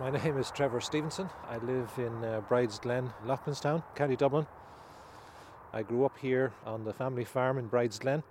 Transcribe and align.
My 0.00 0.08
name 0.08 0.38
is 0.38 0.50
Trevor 0.50 0.80
Stevenson. 0.80 1.28
I 1.46 1.58
live 1.58 1.90
in 1.98 2.24
uh, 2.24 2.40
Brides 2.48 2.78
Glen, 2.78 3.12
Loughlinstown, 3.26 3.82
County 3.94 4.16
Dublin. 4.16 4.46
I 5.74 5.82
grew 5.82 6.06
up 6.06 6.16
here 6.16 6.54
on 6.64 6.84
the 6.84 6.94
family 6.94 7.26
farm 7.26 7.58
in 7.58 7.66
Brides 7.66 7.98
Glen. 7.98 8.22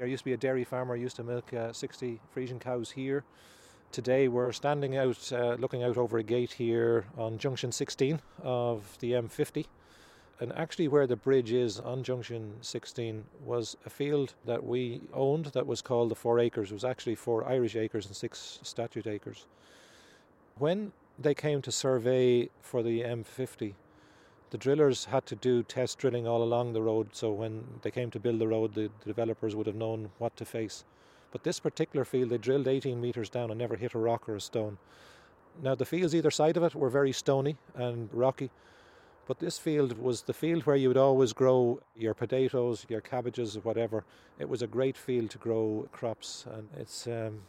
I 0.00 0.04
used 0.04 0.22
to 0.22 0.24
be 0.24 0.32
a 0.32 0.38
dairy 0.38 0.64
farmer, 0.64 0.94
I 0.94 0.96
used 0.96 1.16
to 1.16 1.22
milk 1.22 1.52
uh, 1.52 1.74
60 1.74 2.22
Friesian 2.34 2.58
cows 2.58 2.90
here. 2.90 3.22
Today 3.92 4.28
we're 4.28 4.50
standing 4.52 4.96
out, 4.96 5.30
uh, 5.30 5.56
looking 5.58 5.82
out 5.82 5.98
over 5.98 6.16
a 6.16 6.22
gate 6.22 6.52
here 6.52 7.04
on 7.18 7.36
junction 7.36 7.70
16 7.70 8.18
of 8.42 8.96
the 9.00 9.12
M50. 9.12 9.66
And 10.40 10.54
actually, 10.54 10.88
where 10.88 11.06
the 11.06 11.16
bridge 11.16 11.52
is 11.52 11.80
on 11.80 12.02
junction 12.02 12.54
16 12.62 13.24
was 13.44 13.76
a 13.84 13.90
field 13.90 14.32
that 14.46 14.64
we 14.64 15.02
owned 15.12 15.46
that 15.46 15.66
was 15.66 15.82
called 15.82 16.10
the 16.10 16.14
Four 16.14 16.38
Acres. 16.38 16.70
It 16.70 16.74
was 16.74 16.82
actually 16.82 17.14
four 17.14 17.46
Irish 17.46 17.76
acres 17.76 18.06
and 18.06 18.16
six 18.16 18.58
statute 18.62 19.06
acres. 19.06 19.44
When 20.56 20.92
they 21.18 21.34
came 21.34 21.62
to 21.62 21.72
survey 21.72 22.48
for 22.60 22.82
the 22.82 23.02
M50, 23.02 23.74
the 24.54 24.58
drillers 24.58 25.06
had 25.06 25.26
to 25.26 25.34
do 25.34 25.64
test 25.64 25.98
drilling 25.98 26.28
all 26.28 26.40
along 26.42 26.74
the 26.74 26.82
road, 26.82 27.08
so 27.10 27.32
when 27.32 27.64
they 27.82 27.90
came 27.90 28.08
to 28.12 28.20
build 28.20 28.38
the 28.38 28.46
road, 28.46 28.74
the, 28.74 28.88
developers 29.04 29.56
would 29.56 29.66
have 29.66 29.74
known 29.74 30.10
what 30.18 30.36
to 30.36 30.44
face. 30.44 30.84
But 31.32 31.42
this 31.42 31.58
particular 31.58 32.04
field, 32.04 32.30
they 32.30 32.38
drilled 32.38 32.68
18 32.68 33.00
metres 33.00 33.28
down 33.28 33.50
and 33.50 33.58
never 33.58 33.74
hit 33.74 33.94
a 33.94 33.98
rock 33.98 34.28
or 34.28 34.36
a 34.36 34.40
stone. 34.40 34.78
Now, 35.60 35.74
the 35.74 35.84
fields 35.84 36.14
either 36.14 36.30
side 36.30 36.56
of 36.56 36.62
it 36.62 36.76
were 36.76 36.88
very 36.88 37.10
stony 37.10 37.56
and 37.74 38.08
rocky, 38.12 38.50
but 39.26 39.40
this 39.40 39.58
field 39.58 39.98
was 39.98 40.22
the 40.22 40.32
field 40.32 40.66
where 40.66 40.76
you 40.76 40.86
would 40.86 40.96
always 40.96 41.32
grow 41.32 41.80
your 41.96 42.14
potatoes, 42.14 42.86
your 42.88 43.00
cabbages, 43.00 43.56
whatever. 43.64 44.04
It 44.38 44.48
was 44.48 44.62
a 44.62 44.68
great 44.68 44.96
field 44.96 45.30
to 45.30 45.38
grow 45.38 45.88
crops, 45.90 46.46
and 46.52 46.68
it's 46.78 47.08
um, 47.08 47.40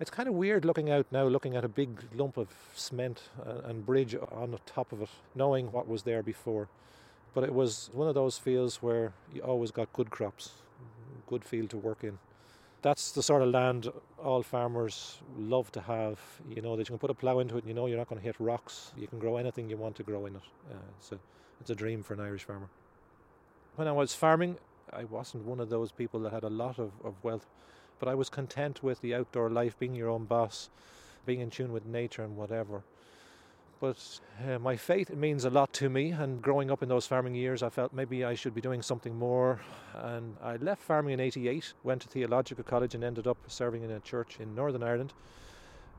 it's 0.00 0.10
kind 0.10 0.28
of 0.28 0.34
weird 0.34 0.64
looking 0.64 0.90
out 0.90 1.06
now, 1.10 1.24
looking 1.24 1.56
at 1.56 1.64
a 1.64 1.68
big 1.68 2.04
lump 2.14 2.36
of 2.36 2.48
cement 2.74 3.22
uh, 3.44 3.68
and 3.68 3.84
bridge 3.84 4.16
on 4.30 4.50
the 4.52 4.58
top 4.66 4.92
of 4.92 5.02
it, 5.02 5.08
knowing 5.34 5.72
what 5.72 5.88
was 5.88 6.02
there 6.02 6.22
before. 6.22 6.68
But 7.34 7.44
it 7.44 7.52
was 7.52 7.90
one 7.92 8.08
of 8.08 8.14
those 8.14 8.38
fields 8.38 8.76
where 8.82 9.12
you 9.34 9.42
always 9.42 9.70
got 9.70 9.92
good 9.92 10.10
crops, 10.10 10.50
good 11.26 11.44
field 11.44 11.70
to 11.70 11.76
work 11.76 12.04
in. 12.04 12.18
That's 12.80 13.10
the 13.10 13.22
sort 13.22 13.42
of 13.42 13.48
land 13.48 13.88
all 14.22 14.42
farmers 14.42 15.18
love 15.36 15.72
to 15.72 15.80
have. 15.80 16.20
You 16.48 16.62
know 16.62 16.76
that 16.76 16.88
you 16.88 16.92
can 16.92 16.98
put 16.98 17.10
a 17.10 17.14
plough 17.14 17.40
into 17.40 17.56
it, 17.56 17.64
and 17.64 17.68
you 17.68 17.74
know 17.74 17.86
you're 17.86 17.98
not 17.98 18.08
going 18.08 18.20
to 18.20 18.24
hit 18.24 18.36
rocks. 18.38 18.92
You 18.96 19.08
can 19.08 19.18
grow 19.18 19.36
anything 19.36 19.68
you 19.68 19.76
want 19.76 19.96
to 19.96 20.04
grow 20.04 20.26
in 20.26 20.36
it. 20.36 20.42
Uh, 20.70 20.76
it's 20.98 21.10
a 21.10 21.18
it's 21.60 21.70
a 21.70 21.74
dream 21.74 22.04
for 22.04 22.14
an 22.14 22.20
Irish 22.20 22.44
farmer. 22.44 22.68
When 23.74 23.88
I 23.88 23.92
was 23.92 24.14
farming, 24.14 24.56
I 24.92 25.04
wasn't 25.04 25.44
one 25.44 25.58
of 25.60 25.70
those 25.70 25.90
people 25.90 26.20
that 26.20 26.32
had 26.32 26.44
a 26.44 26.48
lot 26.48 26.78
of, 26.78 26.92
of 27.04 27.14
wealth 27.22 27.46
but 27.98 28.08
I 28.08 28.14
was 28.14 28.28
content 28.28 28.82
with 28.82 29.00
the 29.00 29.14
outdoor 29.14 29.50
life, 29.50 29.78
being 29.78 29.94
your 29.94 30.08
own 30.08 30.24
boss, 30.24 30.70
being 31.26 31.40
in 31.40 31.50
tune 31.50 31.72
with 31.72 31.86
nature 31.86 32.22
and 32.22 32.36
whatever. 32.36 32.82
But 33.80 34.20
uh, 34.44 34.58
my 34.58 34.76
faith—it 34.76 35.16
means 35.16 35.44
a 35.44 35.50
lot 35.50 35.72
to 35.74 35.88
me, 35.88 36.10
and 36.10 36.42
growing 36.42 36.70
up 36.70 36.82
in 36.82 36.88
those 36.88 37.06
farming 37.06 37.36
years, 37.36 37.62
I 37.62 37.68
felt 37.68 37.92
maybe 37.92 38.24
I 38.24 38.34
should 38.34 38.54
be 38.54 38.60
doing 38.60 38.82
something 38.82 39.14
more. 39.16 39.60
And 39.94 40.36
I 40.42 40.56
left 40.56 40.82
farming 40.82 41.14
in 41.14 41.20
'88, 41.20 41.74
went 41.84 42.02
to 42.02 42.08
theological 42.08 42.64
college, 42.64 42.96
and 42.96 43.04
ended 43.04 43.28
up 43.28 43.38
serving 43.46 43.84
in 43.84 43.92
a 43.92 44.00
church 44.00 44.38
in 44.40 44.54
Northern 44.54 44.82
Ireland. 44.82 45.12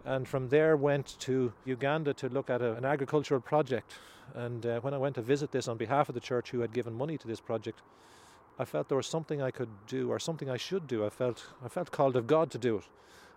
And 0.03 0.27
from 0.27 0.49
there, 0.49 0.75
went 0.75 1.17
to 1.19 1.53
Uganda 1.65 2.13
to 2.15 2.27
look 2.27 2.49
at 2.49 2.61
a, 2.61 2.75
an 2.75 2.83
agricultural 2.83 3.41
project. 3.41 3.93
And 4.33 4.65
uh, 4.65 4.79
when 4.81 4.93
I 4.93 4.97
went 4.97 5.15
to 5.15 5.21
visit 5.21 5.51
this 5.51 5.67
on 5.67 5.77
behalf 5.77 6.09
of 6.09 6.15
the 6.15 6.21
church, 6.21 6.51
who 6.51 6.59
had 6.59 6.73
given 6.73 6.93
money 6.93 7.17
to 7.17 7.27
this 7.27 7.39
project, 7.39 7.81
I 8.61 8.65
felt 8.65 8.89
there 8.89 8.97
was 8.97 9.07
something 9.07 9.41
I 9.41 9.51
could 9.51 9.69
do 9.87 10.11
or 10.11 10.19
something 10.19 10.49
I 10.49 10.57
should 10.57 10.85
do. 10.85 11.05
I 11.05 11.09
felt 11.09 11.47
I 11.63 11.69
felt 11.69 11.91
called 11.91 12.17
of 12.17 12.27
God 12.27 12.51
to 12.51 12.57
do 12.57 12.75
it, 12.75 12.83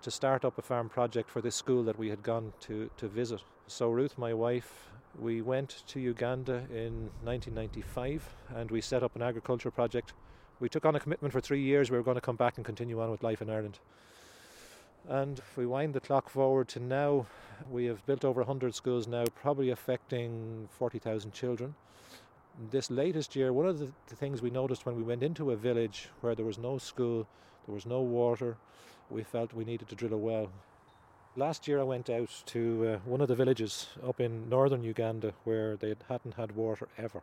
to 0.02 0.10
start 0.10 0.44
up 0.44 0.58
a 0.58 0.62
farm 0.62 0.88
project 0.88 1.30
for 1.30 1.40
this 1.40 1.54
school 1.54 1.84
that 1.84 1.96
we 1.96 2.08
had 2.08 2.24
gone 2.24 2.52
to, 2.62 2.90
to 2.96 3.06
visit. 3.06 3.40
So 3.68 3.90
Ruth, 3.90 4.18
my 4.18 4.34
wife, 4.34 4.90
we 5.16 5.40
went 5.40 5.84
to 5.86 6.00
Uganda 6.00 6.64
in 6.70 7.08
1995 7.22 8.34
and 8.56 8.68
we 8.72 8.80
set 8.80 9.04
up 9.04 9.14
an 9.14 9.22
agriculture 9.22 9.70
project. 9.70 10.12
We 10.58 10.68
took 10.68 10.84
on 10.84 10.96
a 10.96 11.00
commitment 11.00 11.32
for 11.32 11.40
three 11.40 11.62
years. 11.62 11.88
We 11.88 11.98
were 11.98 12.02
going 12.02 12.16
to 12.16 12.20
come 12.20 12.36
back 12.36 12.56
and 12.56 12.66
continue 12.66 13.00
on 13.00 13.12
with 13.12 13.22
life 13.22 13.40
in 13.40 13.48
Ireland. 13.48 13.78
And 15.08 15.38
if 15.38 15.56
we 15.56 15.66
wind 15.66 15.94
the 15.94 16.00
clock 16.00 16.30
forward 16.30 16.66
to 16.68 16.80
now, 16.80 17.26
we 17.70 17.84
have 17.86 18.04
built 18.06 18.24
over 18.24 18.40
100 18.40 18.74
schools 18.74 19.06
now, 19.06 19.24
probably 19.40 19.70
affecting 19.70 20.68
40,000 20.72 21.32
children 21.32 21.76
this 22.70 22.90
latest 22.90 23.34
year, 23.34 23.52
one 23.52 23.66
of 23.66 23.78
the, 23.78 23.88
the, 24.08 24.16
things 24.16 24.42
we 24.42 24.50
noticed 24.50 24.86
when 24.86 24.96
we 24.96 25.02
went 25.02 25.22
into 25.22 25.50
a 25.50 25.56
village 25.56 26.08
where 26.20 26.34
there 26.34 26.44
was 26.44 26.58
no 26.58 26.78
school, 26.78 27.26
there 27.66 27.74
was 27.74 27.86
no 27.86 28.00
water, 28.00 28.56
we 29.10 29.22
felt 29.22 29.52
we 29.52 29.64
needed 29.64 29.88
to 29.88 29.94
drill 29.94 30.14
a 30.14 30.16
well. 30.16 30.50
Last 31.34 31.66
year, 31.66 31.80
I 31.80 31.84
went 31.84 32.10
out 32.10 32.42
to 32.46 32.86
uh, 32.86 33.08
one 33.08 33.20
of 33.22 33.28
the 33.28 33.34
villages 33.34 33.88
up 34.06 34.20
in 34.20 34.48
northern 34.48 34.82
Uganda 34.84 35.32
where 35.44 35.76
they 35.76 35.94
hadn't 36.08 36.34
had 36.34 36.54
water 36.54 36.88
ever. 36.98 37.22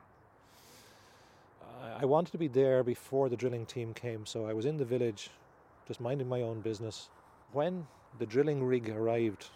I 2.02 2.06
wanted 2.06 2.32
to 2.32 2.38
be 2.38 2.48
there 2.48 2.84
before 2.84 3.30
the 3.30 3.36
drilling 3.36 3.66
team 3.66 3.94
came, 3.94 4.26
so 4.26 4.46
I 4.46 4.54
was 4.54 4.66
in 4.66 4.78
the 4.78 4.86
village 4.86 5.30
just 5.88 6.00
minding 6.00 6.30
my 6.30 6.42
own 6.42 6.62
business. 6.62 7.10
When 7.52 7.88
the 8.20 8.26
drilling 8.26 8.64
rig 8.64 8.90
arrived, 8.90 9.48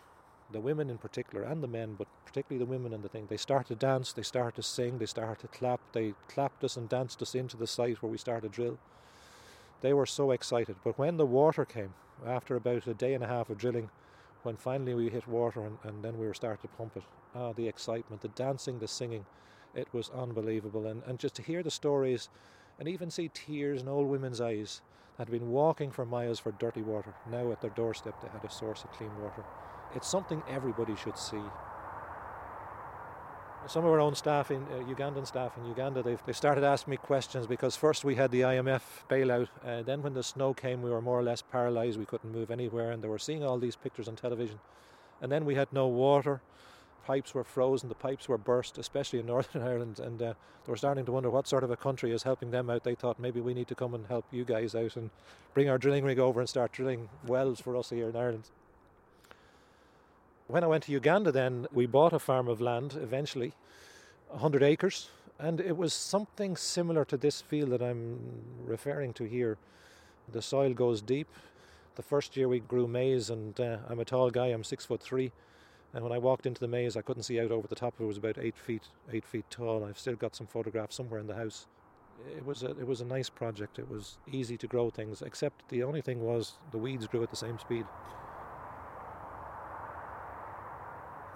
the 0.53 0.59
women 0.59 0.89
in 0.89 0.97
particular 0.97 1.43
and 1.43 1.61
the 1.61 1.67
men, 1.67 1.95
but 1.97 2.07
particularly 2.25 2.63
the 2.63 2.71
women 2.71 2.93
and 2.93 3.03
the 3.03 3.09
thing, 3.09 3.27
they 3.29 3.37
started 3.37 3.67
to 3.67 3.75
dance, 3.75 4.13
they 4.13 4.21
started 4.21 4.55
to 4.55 4.63
sing, 4.63 4.97
they 4.97 5.05
started 5.05 5.39
to 5.39 5.47
clap, 5.47 5.81
they 5.91 6.13
clapped 6.27 6.63
us 6.63 6.77
and 6.77 6.87
danced 6.87 7.21
us 7.21 7.35
into 7.35 7.57
the 7.57 7.67
site 7.67 8.01
where 8.01 8.11
we 8.11 8.17
started 8.17 8.51
drill. 8.51 8.77
They 9.81 9.93
were 9.93 10.05
so 10.05 10.31
excited. 10.31 10.77
But 10.83 10.97
when 10.97 11.17
the 11.17 11.25
water 11.25 11.65
came, 11.65 11.93
after 12.25 12.55
about 12.55 12.87
a 12.87 12.93
day 12.93 13.13
and 13.13 13.23
a 13.23 13.27
half 13.27 13.49
of 13.49 13.57
drilling, 13.57 13.89
when 14.43 14.55
finally 14.55 14.93
we 14.93 15.09
hit 15.09 15.27
water 15.27 15.61
and, 15.61 15.77
and 15.83 16.03
then 16.03 16.17
we 16.17 16.27
were 16.27 16.33
starting 16.33 16.61
to 16.61 16.77
pump 16.77 16.95
it, 16.95 17.03
ah, 17.35 17.51
the 17.53 17.67
excitement, 17.67 18.21
the 18.21 18.29
dancing, 18.29 18.79
the 18.79 18.87
singing, 18.87 19.25
it 19.75 19.87
was 19.91 20.09
unbelievable. 20.15 20.87
And, 20.87 21.01
and 21.07 21.19
just 21.19 21.35
to 21.35 21.41
hear 21.41 21.63
the 21.63 21.71
stories 21.71 22.29
and 22.79 22.87
even 22.87 23.09
see 23.09 23.29
tears 23.33 23.81
in 23.81 23.87
old 23.87 24.07
women's 24.07 24.41
eyes 24.41 24.81
that 25.17 25.27
had 25.27 25.39
been 25.39 25.51
walking 25.51 25.91
for 25.91 26.05
miles 26.05 26.39
for 26.39 26.51
dirty 26.53 26.81
water, 26.81 27.13
now 27.31 27.51
at 27.51 27.61
their 27.61 27.69
doorstep 27.71 28.15
they 28.21 28.29
had 28.29 28.43
a 28.43 28.53
source 28.53 28.83
of 28.83 28.91
clean 28.91 29.11
water. 29.21 29.43
It's 29.95 30.07
something 30.07 30.41
everybody 30.49 30.95
should 30.95 31.17
see. 31.17 31.41
Some 33.65 33.85
of 33.85 33.91
our 33.91 33.99
own 33.99 34.13
staff 34.13 34.51
in 34.51 34.63
uh, 34.63 34.83
Ugandan 34.93 35.25
staff 35.25 35.55
in 35.57 35.65
Uganda, 35.65 36.03
they've, 36.03 36.21
they 36.25 36.33
started 36.33 36.65
asking 36.65 36.91
me 36.91 36.97
questions 36.97 37.47
because 37.47 37.77
first 37.77 38.03
we 38.03 38.15
had 38.15 38.29
the 38.31 38.41
IMF 38.41 38.81
bailout, 39.09 39.47
uh, 39.65 39.83
then 39.83 40.01
when 40.01 40.13
the 40.13 40.23
snow 40.23 40.53
came, 40.53 40.81
we 40.81 40.89
were 40.89 41.01
more 41.01 41.17
or 41.17 41.23
less 41.23 41.41
paralysed. 41.41 41.97
We 41.97 42.05
couldn't 42.05 42.33
move 42.33 42.51
anywhere, 42.51 42.91
and 42.91 43.01
they 43.01 43.07
were 43.07 43.19
seeing 43.19 43.41
all 43.41 43.57
these 43.57 43.77
pictures 43.77 44.09
on 44.09 44.17
television. 44.17 44.59
And 45.21 45.31
then 45.31 45.45
we 45.45 45.55
had 45.55 45.71
no 45.71 45.87
water, 45.87 46.41
pipes 47.05 47.33
were 47.33 47.43
frozen, 47.43 47.87
the 47.87 47.95
pipes 47.95 48.27
were 48.27 48.37
burst, 48.37 48.77
especially 48.77 49.19
in 49.19 49.25
Northern 49.27 49.61
Ireland, 49.61 49.99
and 49.99 50.21
uh, 50.21 50.33
they 50.65 50.71
were 50.71 50.77
starting 50.77 51.05
to 51.05 51.11
wonder 51.13 51.29
what 51.29 51.47
sort 51.47 51.63
of 51.63 51.71
a 51.71 51.77
country 51.77 52.11
is 52.11 52.23
helping 52.23 52.51
them 52.51 52.69
out. 52.69 52.83
They 52.83 52.95
thought 52.95 53.19
maybe 53.19 53.39
we 53.39 53.53
need 53.53 53.69
to 53.69 53.75
come 53.75 53.93
and 53.93 54.07
help 54.07 54.25
you 54.31 54.43
guys 54.43 54.75
out 54.75 54.97
and 54.97 55.09
bring 55.53 55.69
our 55.69 55.77
drilling 55.77 56.03
rig 56.03 56.19
over 56.19 56.39
and 56.39 56.49
start 56.49 56.73
drilling 56.73 57.07
wells 57.25 57.61
for 57.61 57.77
us 57.77 57.91
here 57.91 58.09
in 58.09 58.15
Ireland. 58.15 58.49
When 60.47 60.63
I 60.63 60.67
went 60.67 60.83
to 60.83 60.91
Uganda, 60.91 61.31
then 61.31 61.67
we 61.71 61.85
bought 61.85 62.11
a 62.11 62.19
farm 62.19 62.49
of 62.49 62.59
land 62.59 62.99
eventually, 63.01 63.53
100 64.27 64.61
acres, 64.61 65.09
and 65.39 65.61
it 65.61 65.77
was 65.77 65.93
something 65.93 66.57
similar 66.57 67.05
to 67.05 67.15
this 67.15 67.39
field 67.39 67.69
that 67.69 67.81
I'm 67.81 68.19
referring 68.65 69.13
to 69.13 69.23
here. 69.23 69.57
The 70.29 70.41
soil 70.41 70.73
goes 70.73 71.01
deep. 71.01 71.29
The 71.95 72.03
first 72.03 72.35
year 72.35 72.49
we 72.49 72.59
grew 72.59 72.87
maize, 72.87 73.29
and 73.29 73.57
uh, 73.59 73.77
I'm 73.89 74.01
a 74.01 74.05
tall 74.05 74.31
guy, 74.31 74.47
I'm 74.47 74.65
six 74.65 74.85
foot 74.85 75.01
three. 75.01 75.31
And 75.93 76.03
when 76.03 76.11
I 76.11 76.17
walked 76.17 76.45
into 76.45 76.59
the 76.59 76.67
maize, 76.67 76.97
I 76.97 77.03
couldn't 77.03 77.23
see 77.23 77.39
out 77.39 77.51
over 77.51 77.67
the 77.67 77.75
top. 77.75 77.93
It 77.99 78.05
was 78.05 78.17
about 78.17 78.37
eight 78.37 78.57
feet, 78.57 78.83
eight 79.13 79.25
feet 79.25 79.45
tall. 79.49 79.85
I've 79.85 79.99
still 79.99 80.15
got 80.15 80.35
some 80.35 80.47
photographs 80.47 80.95
somewhere 80.95 81.21
in 81.21 81.27
the 81.27 81.35
house. 81.35 81.67
It 82.35 82.45
was 82.45 82.63
a, 82.63 82.71
it 82.71 82.87
was 82.87 82.99
a 82.99 83.05
nice 83.05 83.29
project. 83.29 83.79
It 83.79 83.89
was 83.89 84.17
easy 84.29 84.57
to 84.57 84.67
grow 84.67 84.89
things, 84.89 85.21
except 85.21 85.69
the 85.69 85.83
only 85.83 86.01
thing 86.01 86.21
was 86.21 86.53
the 86.71 86.77
weeds 86.77 87.07
grew 87.07 87.23
at 87.23 87.29
the 87.29 87.35
same 87.37 87.59
speed. 87.59 87.85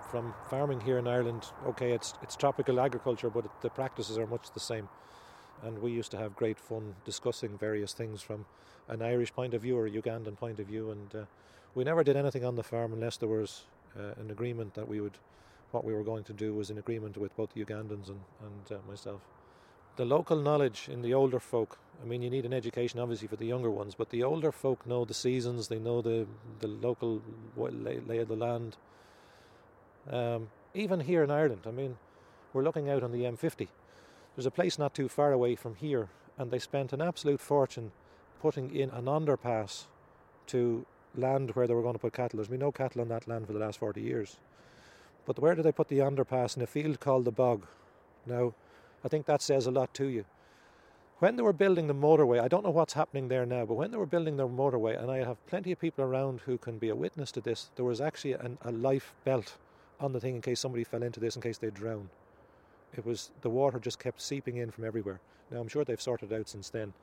From 0.09 0.33
farming 0.50 0.81
here 0.81 0.98
in 0.98 1.07
Ireland, 1.07 1.45
okay, 1.68 1.92
it's 1.92 2.13
it's 2.21 2.36
tropical 2.36 2.80
agriculture, 2.80 3.30
but 3.30 3.45
the 3.62 3.69
practices 3.69 4.18
are 4.18 4.27
much 4.27 4.51
the 4.54 4.59
same. 4.59 4.89
And 5.63 5.80
we 5.80 5.92
used 5.92 6.12
to 6.12 6.18
have 6.18 6.36
great 6.36 6.59
fun 6.59 6.95
discussing 7.06 7.57
various 7.57 7.94
things 7.94 8.21
from 8.21 8.45
an 8.88 9.01
Irish 9.01 9.33
point 9.33 9.54
of 9.54 9.62
view 9.62 9.77
or 9.77 9.88
a 9.88 9.92
Ugandan 9.92 10.38
point 10.38 10.59
of 10.59 10.68
view, 10.68 10.92
and 10.92 11.15
uh, 11.15 11.25
we 11.75 11.83
never 11.83 12.04
did 12.04 12.15
anything 12.15 12.45
on 12.45 12.56
the 12.56 12.63
farm 12.63 12.94
unless 12.94 13.18
there 13.18 13.30
was 13.30 13.65
uh, 13.98 14.13
an 14.21 14.31
agreement 14.31 14.74
that 14.75 14.88
we 14.88 15.01
would, 15.01 15.18
what 15.71 15.83
we 15.83 15.94
were 15.94 16.04
going 16.04 16.24
to 16.24 16.33
do 16.33 16.53
was 16.53 16.69
in 16.69 16.77
agreement 16.77 17.18
with 17.18 17.36
both 17.36 17.53
the 17.53 17.63
Ugandans 17.63 18.10
and 18.10 18.21
and 18.42 18.71
uh, 18.71 18.77
myself. 18.88 19.21
The 19.95 20.06
local 20.06 20.38
knowledge 20.38 20.89
in 20.89 21.01
the 21.01 21.13
older 21.13 21.39
folk. 21.39 21.80
I 22.03 22.06
mean, 22.06 22.21
you 22.21 22.30
need 22.30 22.45
an 22.45 22.53
education 22.53 23.00
obviously 23.00 23.27
for 23.27 23.36
the 23.36 23.48
younger 23.48 23.71
ones, 23.71 23.95
but 23.95 24.12
the 24.12 24.24
older 24.24 24.51
folk 24.51 24.86
know 24.86 25.06
the 25.06 25.15
seasons. 25.15 25.68
They 25.68 25.80
know 25.80 26.01
the 26.01 26.27
the 26.60 26.68
local 26.68 27.21
lay, 27.57 28.00
lay 28.00 28.19
of 28.19 28.27
the 28.27 28.36
land 28.36 28.77
um, 30.12 30.50
even 30.74 31.00
here 31.01 31.24
in 31.24 31.31
Ireland, 31.31 31.62
I 31.65 31.71
mean, 31.71 31.98
we're 32.54 32.63
looking 32.63 32.89
out 32.89 33.04
on 33.04 33.12
the 33.12 33.24
M50. 33.24 33.68
There's 34.36 34.45
a 34.45 34.51
place 34.51 34.77
not 34.77 34.94
too 34.94 35.09
far 35.09 35.31
away 35.31 35.56
from 35.56 35.75
here, 35.75 36.09
and 36.38 36.51
they 36.51 36.59
spent 36.59 36.94
an 36.94 37.01
absolute 37.01 37.42
fortune 37.42 37.92
putting 38.42 38.74
in 38.75 38.89
an 38.92 39.06
underpass 39.06 39.86
to 40.48 40.86
land 41.15 41.51
where 41.51 41.68
they 41.68 41.74
were 41.74 41.81
going 41.81 41.95
to 41.95 42.00
put 42.00 42.13
cattle. 42.13 42.38
There's 42.38 42.48
been 42.48 42.59
no 42.59 42.71
cattle 42.71 43.01
on 43.01 43.09
that 43.09 43.27
land 43.27 43.48
for 43.48 43.54
the 43.54 43.59
last 43.59 43.80
40 43.80 44.01
years. 44.01 44.38
But 45.25 45.39
where 45.39 45.56
did 45.56 45.65
they 45.65 45.71
put 45.71 45.88
the 45.88 46.00
underpass? 46.00 46.56
In 46.56 46.63
a 46.63 46.68
field 46.68 47.00
called 47.00 47.25
the 47.25 47.31
Bog. 47.31 47.65
Now, 48.25 48.53
I 49.03 49.07
think 49.07 49.25
that 49.25 49.42
says 49.42 49.65
a 49.65 49.71
lot 49.71 49.94
to 49.95 50.06
you. 50.06 50.25
When 51.19 51.36
they 51.36 51.42
were 51.42 51.53
building 51.53 51.88
the 51.88 51.95
motorway, 51.95 52.39
I 52.39 52.48
don't 52.48 52.63
know 52.63 52.69
what's 52.69 52.94
happening 52.94 53.27
there 53.27 53.45
now, 53.45 53.65
but 53.65 53.74
when 53.74 53.89
they 53.89 53.98
were 53.98 54.06
building 54.06 54.38
the 54.38 54.48
motorway, 54.48 55.01
and 55.01 55.10
I 55.10 55.18
have 55.18 55.44
plenty 55.48 55.71
of 55.71 55.80
people 55.80 56.03
around 56.03 56.42
who 56.42 56.60
can 56.60 56.77
be 56.77 56.89
a 56.89 56.95
witness 56.95 57.31
to 57.31 57.42
this, 57.42 57.71
there 57.75 57.86
was 57.86 58.00
actually 58.00 58.33
an, 58.33 58.60
a 58.62 58.71
life 58.71 59.15
belt 59.25 59.57
on 59.99 60.13
the 60.13 60.19
thing 60.19 60.35
in 60.35 60.41
case 60.41 60.59
somebody 60.59 60.83
fell 60.83 61.03
into 61.03 61.19
this, 61.19 61.35
in 61.35 61.41
case 61.41 61.57
they 61.57 61.69
drowned. 61.69 62.09
It 62.95 63.05
was 63.05 63.31
the 63.41 63.49
water 63.49 63.79
just 63.79 63.99
kept 63.99 64.21
seeping 64.21 64.57
in 64.57 64.71
from 64.71 64.85
everywhere. 64.85 65.19
Now 65.51 65.59
I'm 65.59 65.67
sure 65.67 65.83
they've 65.83 66.01
sorted 66.01 66.33
out 66.33 66.47
since 66.49 66.69
then, 66.69 66.94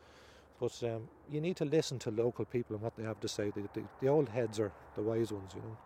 but 0.60 0.82
um, 0.82 1.08
you 1.30 1.40
need 1.40 1.56
to 1.56 1.64
listen 1.64 1.98
to 2.00 2.10
local 2.10 2.44
people 2.44 2.74
and 2.74 2.82
what 2.82 2.96
they 2.96 3.02
have 3.02 3.20
to 3.20 3.28
say. 3.28 3.50
The, 3.50 3.62
the, 3.74 3.82
the 4.00 4.08
old 4.08 4.28
heads 4.28 4.58
are 4.60 4.72
the 4.94 5.02
wise 5.02 5.32
ones, 5.32 5.52
you 5.54 5.62
know. 5.62 5.76